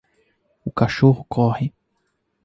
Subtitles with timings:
[0.65, 1.71] O cachorro corre.